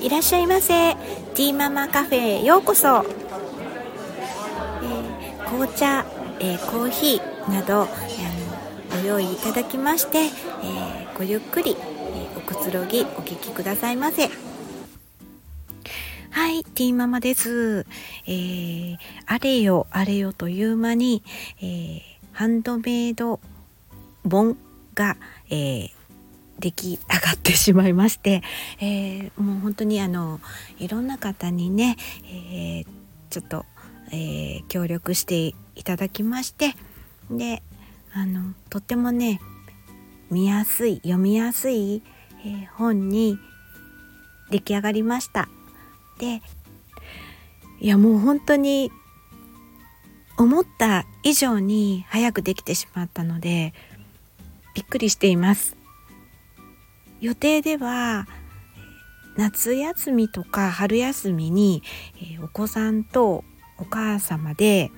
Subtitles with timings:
[0.00, 0.94] いらっしゃいませ。
[1.34, 6.06] ティーママカフェへようこそ、えー、紅茶、
[6.38, 7.88] えー、コーヒーなど、
[8.90, 10.30] えー、ご用意いただきまして、え
[11.16, 14.28] ごゆっくり、えおくつろぎお聞きくださいませ。
[16.30, 17.84] はい、ティーママです。
[18.26, 21.24] えー、あれよあれよという間に、
[21.60, 22.00] えー、
[22.32, 23.40] ハンドメイド
[24.28, 24.56] 本
[24.94, 25.16] が、
[25.50, 25.90] えー、
[26.58, 28.42] 出来上がってしまいまして、
[28.80, 30.40] えー、もう本当にあの
[30.78, 32.86] いろんな方にね、えー、
[33.30, 33.64] ちょっと、
[34.10, 36.74] えー、協力していただきまして
[37.30, 37.62] で
[38.12, 39.40] あのとってもね
[40.30, 42.02] 見やすい読みやすい、
[42.44, 43.38] え本に
[44.50, 45.48] 出来上がりました。
[46.18, 46.42] で
[47.80, 48.90] いやもう本当に
[50.36, 53.72] 思った以上に早くできてしまったので
[54.74, 55.77] びっくりしています
[57.20, 58.26] 予定では
[59.36, 61.82] 夏休みとか春休みに、
[62.20, 63.44] え、お子さんと
[63.78, 64.90] お母様で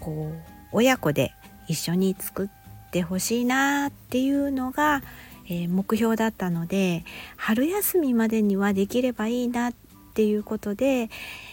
[0.00, 1.32] こう親子で
[1.68, 5.02] 一緒に作ってほしいなっていうのが、
[5.50, 7.04] え、目標だったので
[7.36, 9.74] 春休みまでにはできればいいなっ
[10.14, 11.10] ていうことで、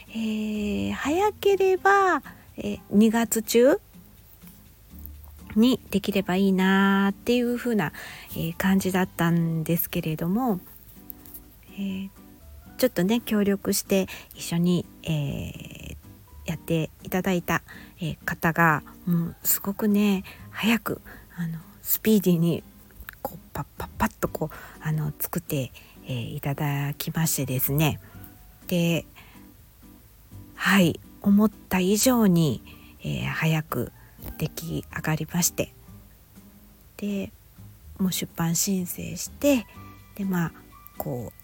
[0.09, 2.23] えー、早ければ、
[2.57, 3.79] え2月中
[5.55, 7.93] にできればいいなっていう風な、
[8.37, 10.59] え感じだったんですけれども、
[11.73, 12.09] えー、
[12.77, 15.95] ちょっとね協力して一緒に、えー、
[16.45, 17.61] やっていただいた、
[18.01, 21.01] え方がもうすごくね早く
[21.37, 22.63] あのスピーディーに
[23.21, 25.71] こうパッパッパッとこうあの作って、
[26.05, 27.99] えー、いただきましてですね。
[28.67, 29.05] で
[30.55, 32.61] はい思った以上に、
[33.03, 33.91] えー、早く
[34.37, 35.73] 出来上がりまして。
[36.97, 37.31] で
[37.97, 39.65] もう出版申請して
[40.15, 40.51] でまあ
[40.97, 41.41] こう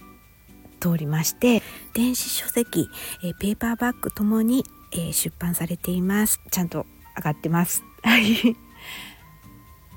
[0.80, 1.62] 通りまして。
[1.94, 2.88] 電子書籍、
[3.24, 6.40] え、ペーパーバッグともに、え、出版されています。
[6.52, 6.86] ちゃんと
[7.18, 7.84] 上がってます。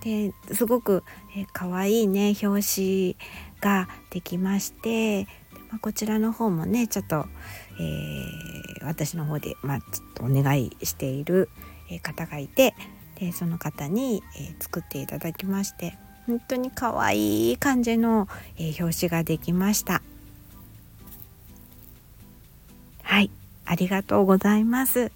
[0.02, 1.04] ですごく、
[1.36, 3.16] えー、可愛いね表紙
[3.60, 5.28] ができまして。
[5.70, 7.26] まあ、こちらの方もねちょっと、
[7.78, 11.48] えー、私の方で、まあ、ちょっとお願いしている
[11.98, 12.74] 方がいて
[13.18, 20.00] でその方に、え作っていただきまして本当に可愛い感じの、え表紙ができました。
[23.02, 23.30] はい。
[23.66, 25.10] ありがとうございます。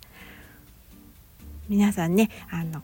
[1.69, 2.83] 皆さんねあの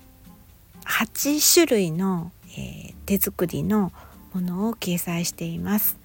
[0.85, 3.93] 8種類の、えー、手作りの
[4.33, 5.99] ものを掲載しています。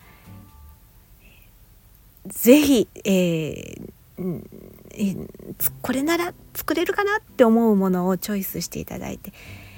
[2.27, 5.44] ぜひ、えー、
[5.81, 9.31] これなら作れるかなって思うものをチョイスしていただいて、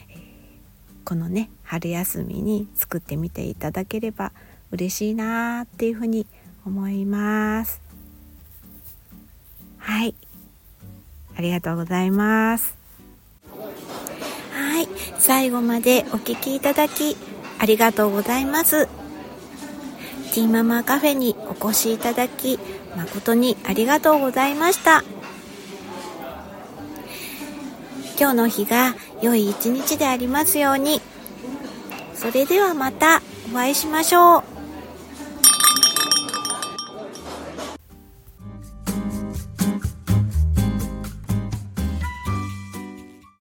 [0.09, 0.17] えー、
[1.05, 4.31] このね春休みに作ってみていただければ
[4.71, 6.25] 嬉しいなっていうふうに
[6.65, 7.81] 思います。
[9.77, 10.15] はい。
[11.37, 12.75] ありがとうございます。
[14.51, 14.87] はい。
[15.19, 17.15] 最後までお聴きいただき
[17.59, 18.87] ありがとうございます。
[20.33, 22.59] ティーママカフェにお越しいただき
[22.95, 25.03] 誠にありがとうございました。
[28.19, 31.01] 今日の日が良い一日でありますように。
[32.15, 34.56] それではまたお会いしましょう。